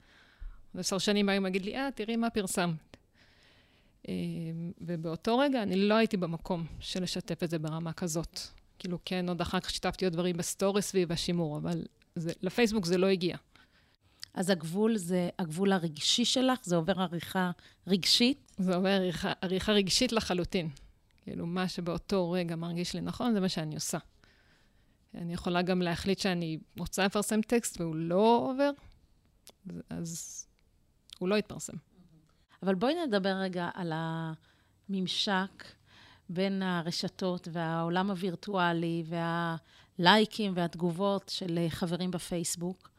[0.73, 2.92] עוד עשר שנים היו מגיד לי, אה, תראי מה פרסמת.
[4.09, 8.41] אמ, ובאותו רגע אני לא הייתי במקום של לשתף את זה ברמה כזאת.
[8.79, 11.83] כאילו, כן, עוד אחר כך שיתפתי עוד דברים בסטורי סביב השימור, אבל
[12.15, 13.37] זה, לפייסבוק זה לא הגיע.
[14.35, 16.59] אז הגבול זה הגבול הרגשי שלך?
[16.63, 17.51] זה עובר עריכה
[17.87, 18.53] רגשית?
[18.59, 20.69] זה עובר עריכה, עריכה רגשית לחלוטין.
[21.23, 23.99] כאילו, מה שבאותו רגע מרגיש לי נכון, זה מה שאני עושה.
[25.15, 28.71] אני יכולה גם להחליט שאני רוצה לפרסם טקסט והוא לא עובר,
[29.91, 30.47] אז
[31.19, 31.77] הוא לא יתפרסם.
[32.63, 35.65] אבל בואי נדבר רגע על הממשק
[36.29, 39.05] בין הרשתות והעולם הווירטואלי
[39.99, 42.91] והלייקים והתגובות של חברים בפייסבוק,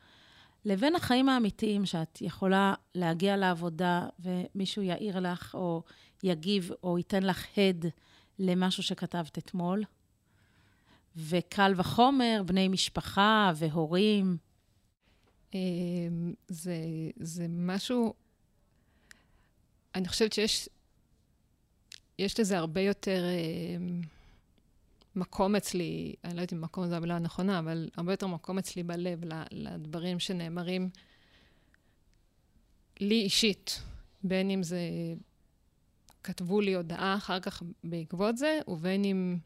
[0.66, 5.84] לבין החיים האמיתיים, שאת יכולה להגיע לעבודה ומישהו יעיר לך או
[6.24, 7.86] יגיב או ייתן לך הד
[8.40, 9.84] למשהו שכתבת אתמול.
[11.16, 14.38] וקל וחומר, בני משפחה והורים.
[15.54, 16.76] אמ, זה,
[17.20, 18.14] זה משהו,
[19.96, 20.70] אני חושבת שיש
[22.20, 23.86] יש לזה הרבה יותר אה,
[25.16, 28.84] מקום אצלי, אני לא יודעת אם מקום זו המילה הנכונה, אבל הרבה יותר מקום אצלי
[28.84, 30.90] בלב לדברים שנאמרים
[33.00, 33.82] לי אישית,
[34.24, 34.80] בין אם זה
[36.24, 39.38] כתבו לי הודעה אחר כך בעקבות זה, ובין אם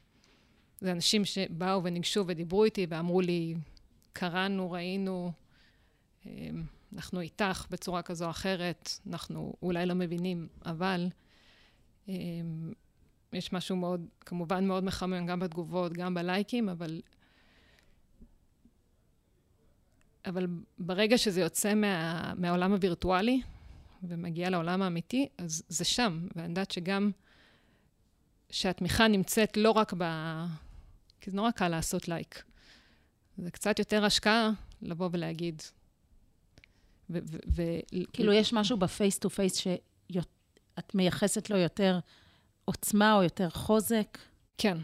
[0.80, 3.56] זה אנשים שבאו וניגשו ודיברו איתי ואמרו לי,
[4.14, 5.32] קראנו, ראינו,
[6.26, 11.08] אמ, אנחנו איתך בצורה כזו או אחרת, אנחנו אולי לא מבינים, אבל
[12.08, 12.74] אמ,
[13.34, 17.02] יש משהו מאוד, כמובן מאוד מחמם, גם בתגובות, גם בלייקים, אבל...
[20.26, 20.48] אבל
[20.80, 23.42] ברגע שזה יוצא מה, מהעולם הווירטואלי,
[24.04, 26.28] ומגיע לעולם האמיתי, אז זה שם.
[26.36, 27.12] ואני יודעת שגם
[28.50, 30.04] שהתמיכה נמצאת לא רק ב...
[31.22, 32.44] כי זה נורא קל לעשות לייק.
[33.38, 35.62] זה קצת יותר השקעה לבוא ולהגיד.
[37.10, 37.18] ו...
[37.32, 37.62] ו, ו
[38.14, 42.00] כאילו, יש משהו ב face to face שאת מייחסת לו יותר
[42.66, 44.18] עוצמה או יותר חוזק?
[44.58, 44.78] כן.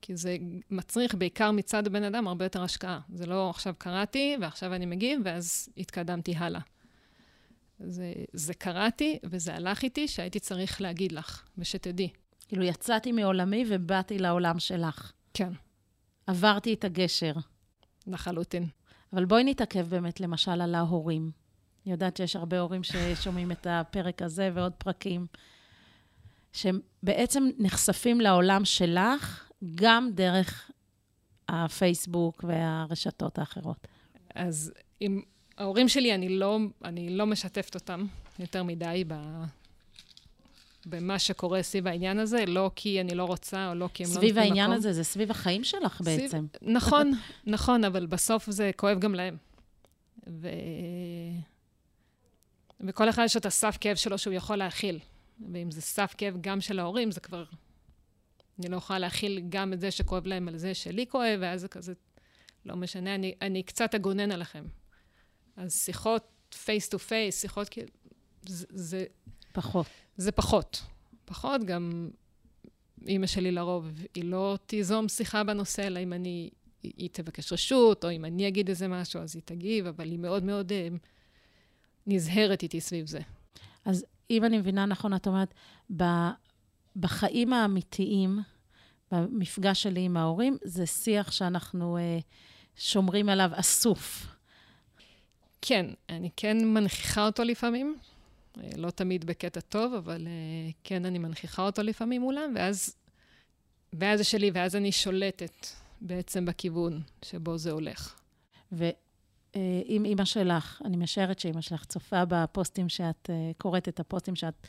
[0.00, 0.36] כי זה
[0.70, 3.00] מצריך בעיקר מצד הבן אדם הרבה יותר השקעה.
[3.14, 6.60] זה לא עכשיו קראתי ועכשיו אני מגיב ואז התקדמתי הלאה.
[7.78, 12.08] זה, זה קראתי וזה הלך איתי שהייתי צריך להגיד לך, ושתדעי.
[12.48, 15.12] כאילו, יצאתי מעולמי ובאתי לעולם שלך.
[15.34, 15.52] כן.
[16.26, 17.32] עברתי את הגשר.
[18.06, 18.68] לחלוטין.
[19.12, 21.30] אבל בואי נתעכב באמת, למשל, על ההורים.
[21.86, 25.26] אני יודעת שיש הרבה הורים ששומעים את הפרק הזה ועוד פרקים,
[26.52, 30.70] שהם בעצם נחשפים לעולם שלך גם דרך
[31.48, 33.86] הפייסבוק והרשתות האחרות.
[34.34, 35.22] אז אם
[35.58, 38.06] ההורים שלי, אני לא, אני לא משתפת אותם
[38.38, 39.14] יותר מדי ב...
[40.86, 44.14] במה שקורה סביב העניין הזה, לא כי אני לא רוצה או לא כי הם לא
[44.14, 44.32] נותנים מקום.
[44.32, 46.46] סביב העניין הזה, זה סביב החיים שלך סביב, בעצם.
[46.62, 47.12] נכון,
[47.46, 49.36] נכון, אבל בסוף זה כואב גם להם.
[50.26, 50.48] ו...
[52.84, 54.98] וכל אחד יש את הסף כאב שלו שהוא יכול להכיל.
[55.52, 57.44] ואם זה סף כאב גם של ההורים, זה כבר...
[58.58, 61.68] אני לא יכולה להכיל גם את זה שכואב להם על זה שלי כואב, ואז זה
[61.68, 61.92] כזה...
[62.64, 64.64] לא משנה, אני, אני קצת אגונן עליכם.
[65.56, 66.24] אז שיחות
[66.64, 67.88] face to face, שיחות כאילו,
[68.46, 69.04] זה, זה...
[69.52, 69.86] פחות.
[70.16, 70.82] זה פחות.
[71.24, 72.10] פחות, גם
[73.06, 76.50] אימא שלי לרוב, היא לא תיזום שיחה בנושא, אלא אם אני,
[76.82, 80.44] היא תבקש רשות, או אם אני אגיד איזה משהו, אז היא תגיב, אבל היא מאוד
[80.44, 80.98] מאוד uh,
[82.06, 83.20] נזהרת איתי סביב זה.
[83.84, 85.54] אז אם אני מבינה נכון, את אומרת,
[86.96, 88.38] בחיים האמיתיים,
[89.12, 92.22] במפגש שלי עם ההורים, זה שיח שאנחנו uh,
[92.76, 94.26] שומרים עליו אסוף.
[95.62, 97.98] כן, אני כן מנכיחה אותו לפעמים.
[98.58, 102.96] אה, לא תמיד בקטע טוב, אבל אה, כן, אני מנכיחה אותו לפעמים מולם, ואז,
[103.92, 105.66] ואז זה שלי, ואז אני שולטת
[106.00, 108.14] בעצם בכיוון שבו זה הולך.
[108.72, 108.92] ואם
[109.56, 114.66] אה, אימא שלך, אני משערת שאימא שלך צופה בפוסטים שאת, קוראת את הפוסטים שאת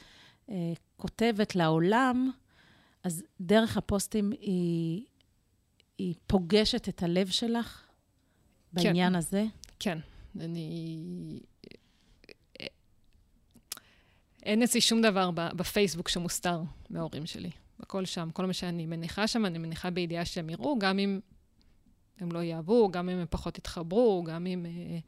[0.97, 2.31] כותבת לעולם,
[3.03, 5.05] אז דרך הפוסטים היא,
[5.97, 7.83] היא פוגשת את הלב שלך
[8.73, 9.15] בעניין כן.
[9.15, 9.45] הזה?
[9.79, 9.97] כן.
[10.39, 11.39] אני
[14.43, 17.49] אין אצלי שום דבר בפייסבוק שמוסתר מההורים שלי.
[17.79, 21.19] הכל שם, כל מה שאני מניחה שם, אני מניחה בידיעה שהם יראו, גם אם
[22.19, 24.65] הם לא יאהבו, גם אם הם פחות יתחברו, גם אם...
[24.65, 24.99] אה,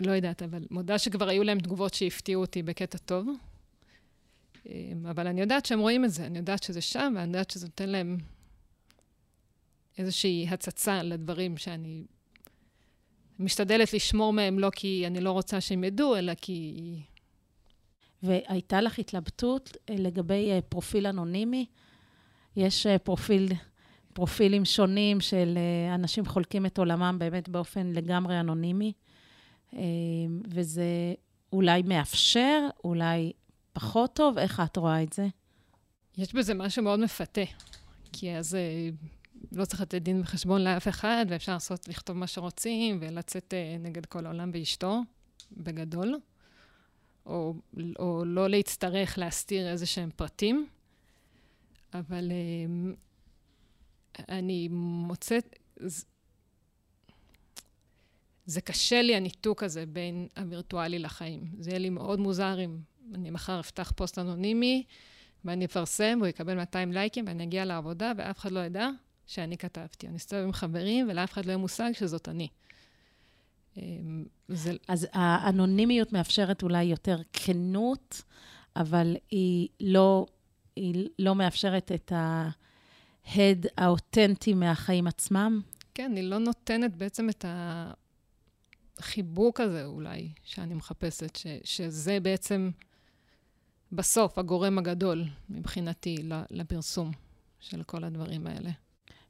[0.00, 3.28] לא יודעת, אבל מודה שכבר היו להם תגובות שהפתיעו אותי בקטע טוב.
[4.68, 7.66] אה, אבל אני יודעת שהם רואים את זה, אני יודעת שזה שם, ואני יודעת שזה
[7.66, 8.18] נותן להם
[9.98, 12.04] איזושהי הצצה לדברים שאני
[13.38, 17.00] משתדלת לשמור מהם לא כי אני לא רוצה שהם ידעו, אלא כי...
[18.22, 21.66] והייתה לך התלבטות אה, לגבי פרופיל אנונימי?
[22.56, 23.48] יש פרופיל,
[24.14, 25.58] פרופילים שונים של
[25.94, 28.92] אנשים חולקים את עולמם באמת באופן לגמרי אנונימי,
[30.50, 31.14] וזה
[31.52, 33.32] אולי מאפשר, אולי
[33.72, 34.38] פחות טוב.
[34.38, 35.28] איך את רואה את זה?
[36.18, 37.40] יש בזה משהו מאוד מפתה,
[38.12, 38.56] כי אז
[39.52, 44.26] לא צריך לתת דין וחשבון לאף אחד, ואפשר לעשות, לכתוב מה שרוצים, ולצאת נגד כל
[44.26, 45.00] העולם ואשתו,
[45.52, 46.18] בגדול,
[47.26, 47.54] או,
[47.98, 50.66] או לא להצטרך להסתיר איזה שהם פרטים.
[51.94, 52.32] אבל
[54.28, 55.58] אני מוצאת...
[58.46, 61.40] זה, קשה לי, הניתוק הזה בין הווירטואלי לחיים.
[61.58, 62.78] זה יהיה לי מאוד מוזר אם
[63.14, 64.84] אני מחר אפתח פוסט אנונימי,
[65.44, 68.88] ואני אפרסם, והוא יקבל 200 לייקים, ואני אגיע לעבודה, ואף אחד לא ידע
[69.26, 70.08] שאני כתבתי.
[70.08, 72.48] אני אסתובב עם חברים, ולאף אחד לא יהיה מושג שזאת אני.
[73.76, 74.72] אמ, זה...
[74.88, 78.22] אז האנונימיות מאפשרת אולי יותר כנות,
[78.76, 80.26] אבל היא לא,
[80.76, 82.12] היא לא מאפשרת את
[83.26, 85.60] ההד האותנטי מהחיים עצמם?
[85.94, 87.44] כן, היא לא נותנת בעצם את
[88.98, 92.70] החיבוק הזה אולי, שאני מחפשת, ש, שזה בעצם
[93.92, 96.16] בסוף הגורם הגדול מבחינתי
[96.50, 97.12] לפרסום
[97.60, 98.70] של כל הדברים האלה.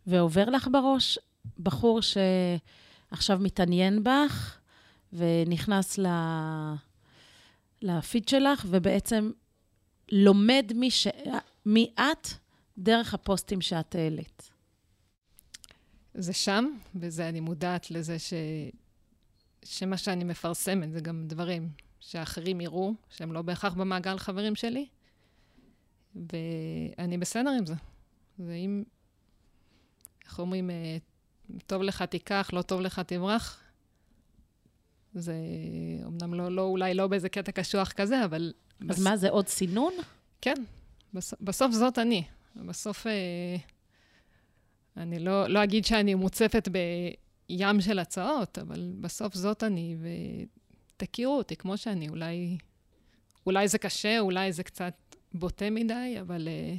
[0.06, 1.18] ועובר לך בראש
[1.58, 4.58] בחור שעכשיו מתעניין בך
[5.12, 6.06] ונכנס ל...
[7.82, 9.30] לפיד שלך, ובעצם
[10.12, 11.06] לומד מי, ש...
[11.66, 12.28] מי את
[12.78, 14.50] דרך הפוסטים שאת העלית.
[16.14, 18.32] זה שם, וזה, אני מודעת לזה ש...
[19.64, 21.68] שמה שאני מפרסמת זה גם דברים
[22.00, 24.86] שאחרים יראו, שהם לא בהכרח במעגל חברים שלי,
[26.16, 27.74] ואני בסדר עם זה.
[28.38, 28.84] ואם
[30.24, 30.96] איך אומרים, אה,
[31.66, 33.60] טוב לך תיקח, לא טוב לך תברח.
[35.14, 35.34] זה
[36.06, 38.52] אמנם לא, לא, אולי לא באיזה קטע קשוח כזה, אבל...
[38.80, 38.98] אז בס...
[38.98, 39.92] מה, זה עוד סינון?
[40.40, 40.54] כן,
[41.14, 42.24] בסוף, בסוף זאת אני.
[42.56, 43.56] בסוף אה,
[44.96, 49.96] אני לא, לא אגיד שאני מוצפת בים של הצעות, אבל בסוף זאת אני,
[50.96, 52.08] ותכירו אותי כמו שאני.
[52.08, 52.58] אולי,
[53.46, 54.94] אולי זה קשה, אולי זה קצת
[55.32, 56.48] בוטה מדי, אבל...
[56.48, 56.76] אה,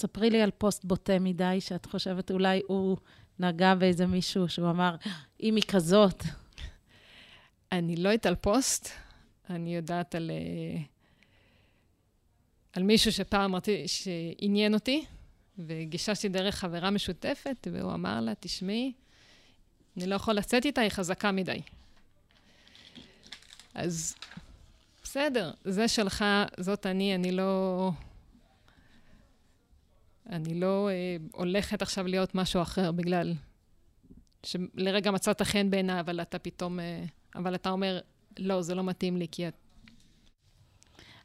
[0.00, 2.96] ספרי לי על פוסט בוטה מדי, שאת חושבת אולי הוא
[3.38, 4.96] נגע באיזה מישהו שהוא אמר,
[5.42, 6.24] אם היא כזאת.
[7.72, 8.88] אני לא יודעת על פוסט,
[9.50, 10.80] אני יודעת על, uh,
[12.72, 15.04] על מישהו שפעם אמרתי, שעניין אותי,
[15.58, 18.92] וגיששתי דרך חברה משותפת, והוא אמר לה, תשמעי,
[19.96, 21.60] אני לא יכול לצאת איתה, היא חזקה מדי.
[23.74, 24.14] אז
[25.02, 26.24] בסדר, זה שלך,
[26.60, 27.90] זאת אני, אני לא...
[30.26, 33.34] אני לא אה, הולכת עכשיו להיות משהו אחר בגלל
[34.46, 37.04] שלרגע מצאת חן בעיניי, אבל אתה פתאום, אה,
[37.34, 38.00] אבל אתה אומר,
[38.38, 39.54] לא, זה לא מתאים לי, כי את...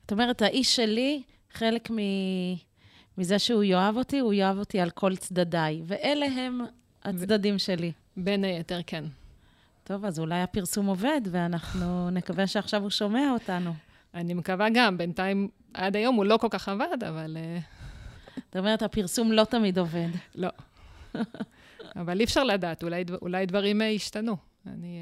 [0.06, 1.24] את אומרת, האיש שלי,
[1.56, 1.98] חלק מ...
[3.18, 6.62] מזה שהוא יאהב אותי, הוא יאהב אותי על כל צדדיי, ואלה הם
[7.04, 7.60] הצדדים ו...
[7.60, 7.92] שלי.
[8.18, 9.04] בין היתר, כן.
[9.84, 13.74] טוב, אז אולי הפרסום עובד, ואנחנו נקווה שעכשיו הוא שומע אותנו.
[14.14, 17.38] אני מקווה גם, בינתיים, עד היום הוא לא כל כך עבד, אבל...
[17.38, 17.76] Uh...
[18.38, 20.08] זאת אומרת, הפרסום לא תמיד עובד.
[20.36, 20.50] לא.
[22.02, 24.38] אבל אי אפשר לדעת, אולי, אולי דברים אה, ישתנו.
[24.68, 25.00] אני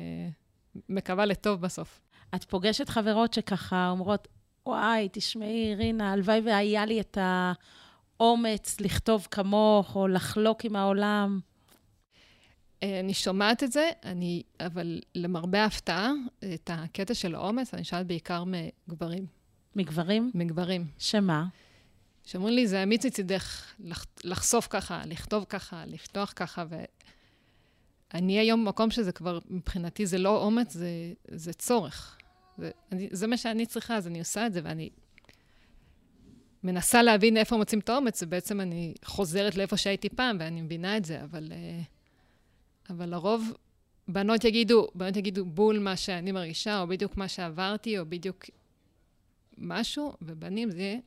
[0.75, 2.01] uh, מקווה לטוב בסוף.
[2.35, 4.27] את פוגשת חברות שככה אומרות,
[4.65, 7.17] וואי, תשמעי, רינה, הלוואי והיה לי את
[8.19, 11.39] האומץ לכתוב כמוך, או לחלוק עם העולם.
[12.83, 16.11] אה, אני שומעת את זה, אני, אבל למרבה ההפתעה,
[16.53, 19.25] את הקטע של האומץ, אני שואלת בעיקר מגברים.
[19.75, 20.31] מגברים?
[20.33, 20.87] מגברים.
[20.97, 21.45] שמה?
[22.25, 26.65] שאומרים לי, זה אמיץ מצידך לח, לחשוף ככה, לכתוב ככה, לפתוח ככה,
[28.13, 30.89] ואני היום במקום שזה כבר, מבחינתי זה לא אומץ, זה,
[31.27, 32.17] זה צורך.
[32.57, 34.89] זה, אני, זה מה שאני צריכה, אז אני עושה את זה, ואני
[36.63, 41.05] מנסה להבין איפה מוצאים את האומץ, ובעצם אני חוזרת לאיפה שהייתי פעם, ואני מבינה את
[41.05, 41.81] זה, אבל, אה,
[42.89, 43.53] אבל לרוב
[44.07, 48.45] בנות יגידו, בנות יגידו בול מה שאני מרגישה, או בדיוק מה שעברתי, או בדיוק
[49.57, 50.99] משהו, ובנים זה יהיה,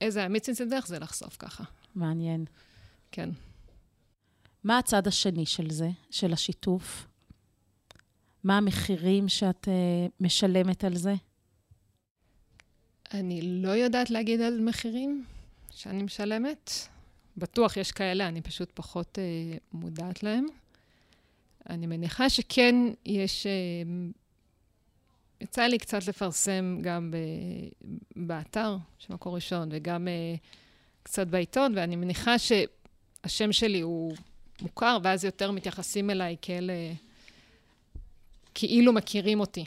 [0.00, 1.64] איזה אמיץ מצדך זה לחשוף ככה.
[1.94, 2.44] מעניין.
[3.12, 3.30] כן.
[4.64, 7.06] מה הצד השני של זה, של השיתוף?
[8.44, 9.70] מה המחירים שאת uh,
[10.20, 11.14] משלמת על זה?
[13.14, 15.24] אני לא יודעת להגיד על מחירים
[15.70, 16.70] שאני משלמת.
[17.36, 20.46] בטוח יש כאלה, אני פשוט פחות uh, מודעת להם.
[21.70, 22.74] אני מניחה שכן
[23.06, 23.46] יש...
[23.46, 24.18] Uh,
[25.40, 27.16] יצא לי קצת לפרסם גם ב,
[28.16, 30.38] באתר של מקור ראשון וגם uh,
[31.02, 34.16] קצת בעיתון, ואני מניחה שהשם שלי הוא
[34.62, 36.72] מוכר, ואז יותר מתייחסים אליי כאלה...
[38.60, 39.64] כאילו מכירים אותי.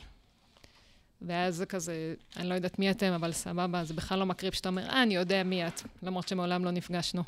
[1.22, 4.70] ואז זה כזה, אני לא יודעת מי אתם, אבל סבבה, זה בכלל לא מקריב שאתה
[4.70, 7.24] אומר, אה, אני יודע מי את, למרות שמעולם לא נפגשנו.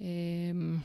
[0.00, 0.78] אמ,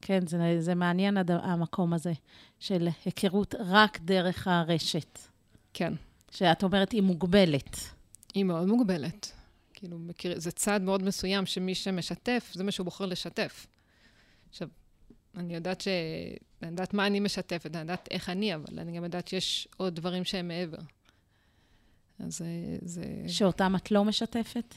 [0.00, 1.30] כן, זה, זה מעניין הד...
[1.30, 2.12] המקום הזה,
[2.58, 5.18] של היכרות רק דרך הרשת.
[5.74, 5.92] כן.
[6.30, 7.76] שאת אומרת, היא מוגבלת.
[8.34, 9.32] היא מאוד מוגבלת.
[9.74, 13.66] כאילו, מכיר, זה צעד מאוד מסוים שמי שמשתף, זה מה שהוא בוחר לשתף.
[14.50, 14.68] עכשיו,
[15.36, 15.88] אני יודעת ש...
[16.62, 19.94] אני יודעת מה אני משתפת, אני יודעת איך אני, אבל אני גם יודעת שיש עוד
[19.94, 20.78] דברים שהם מעבר.
[22.18, 22.42] אז
[22.82, 23.04] זה...
[23.28, 24.74] שאותם את לא משתפת?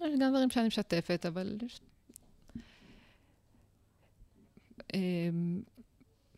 [0.00, 1.58] יש גם דברים שאני משתפת, אבל...
[4.94, 5.62] אמ,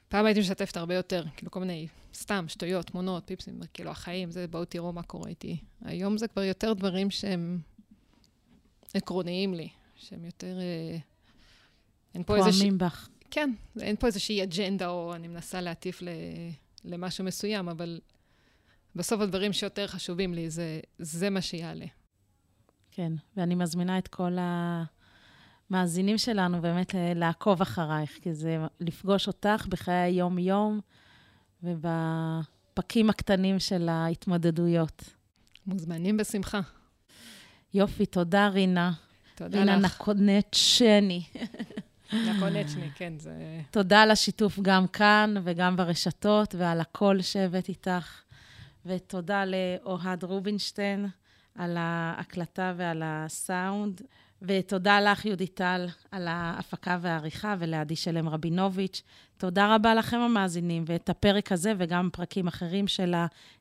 [0.09, 4.47] פעם הייתי משתפת הרבה יותר, כאילו כל מיני, סתם, שטויות, תמונות, פיפסים, כאילו החיים, זה
[4.47, 5.57] בואו תראו מה קורה איתי.
[5.85, 7.59] היום זה כבר יותר דברים שהם
[8.95, 10.59] עקרוניים לי, שהם יותר...
[10.61, 10.99] אה,
[12.15, 12.51] אין פה איזה...
[12.51, 13.09] פועמים בך.
[13.35, 16.09] כן, אין פה איזושהי אג'נדה, או אני מנסה להטיף ל,
[16.85, 18.01] למשהו מסוים, אבל
[18.97, 21.87] בסוף הדברים שיותר חשובים לי, זה, זה מה שיעלה.
[22.91, 24.37] כן, ואני מזמינה את כל
[25.71, 30.81] המאזינים שלנו באמת לעקוב אחרייך, כי זה לפגוש אותך בחיי היום-יום
[31.63, 35.05] ובפקים הקטנים של ההתמודדות.
[35.67, 36.61] מוזמנים בשמחה.
[37.75, 38.93] יופי, תודה, רינה.
[39.35, 40.09] תודה רינה לך.
[40.09, 41.23] רינה נקונצ'ני.
[42.13, 43.61] נקונצ'ני, כן, זה...
[43.71, 48.23] תודה על השיתוף גם כאן וגם ברשתות, ועל הקול שהבאת איתך.
[48.87, 51.07] ותודה לאוהד רובינשטיין
[51.59, 54.01] על ההקלטה ועל הסאונד.
[54.47, 59.03] ותודה לך, יהודית טל, על ההפקה והעריכה, ולעדי שלם רבינוביץ'.
[59.37, 63.15] תודה רבה לכם, המאזינים, ואת הפרק הזה וגם פרקים אחרים של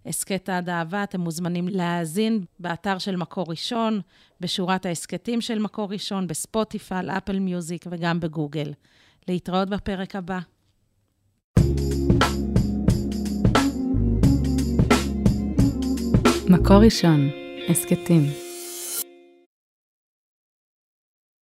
[0.05, 4.01] ההסכת עד אהבה, אתם מוזמנים להאזין באתר של מקור ראשון,
[4.39, 8.73] בשורת ההסכתים של מקור ראשון, בספוטיפיי, אפל מיוזיק וגם בגוגל.
[9.27, 10.39] להתראות בפרק הבא.
[16.49, 17.29] מקור ראשון,
[17.69, 18.50] הסכתים.